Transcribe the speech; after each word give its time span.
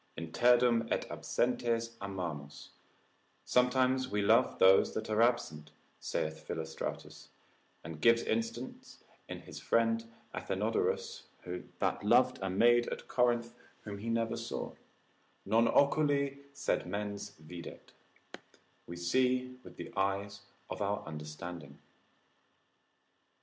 Interdum 0.17 0.87
et 0.91 1.05
absentes 1.11 1.95
amamus, 2.01 2.69
sometimes 3.45 4.07
we 4.07 4.23
love 4.23 4.57
those 4.57 4.95
that 4.95 5.11
are 5.11 5.21
absent, 5.21 5.69
saith 5.99 6.47
Philostratus, 6.47 7.27
and 7.83 8.01
gives 8.01 8.23
instance 8.23 9.03
in 9.29 9.41
his 9.41 9.59
friend 9.59 10.07
Athenodorus, 10.33 11.25
that 11.77 12.03
loved 12.03 12.39
a 12.41 12.49
maid 12.49 12.87
at 12.87 13.07
Corinth 13.07 13.53
whom 13.83 13.99
he 13.99 14.09
never 14.09 14.35
saw; 14.35 14.73
non 15.45 15.67
oculi 15.67 16.39
sed 16.51 16.87
mens 16.87 17.33
videt, 17.39 17.91
we 18.87 18.95
see 18.95 19.59
with 19.63 19.75
the 19.77 19.93
eyes 19.95 20.41
of 20.67 20.81
our 20.81 21.03
understanding. 21.05 21.77